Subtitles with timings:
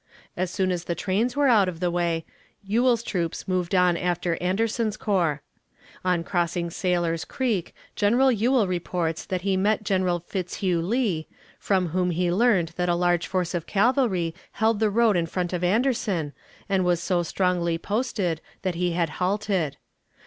[0.35, 2.25] As soon as the trains were out of the way,
[2.63, 5.43] Ewell's troops moved on after Anderson's corps.
[6.03, 11.27] On crossing Sailor's Creek, General Ewell reports that he met General Fitzhugh Lee,
[11.59, 15.53] from whom he learned that a large force of cavalry held the road in front
[15.53, 16.33] of Anderson,
[16.67, 19.77] and was so strongly posted that he had halted.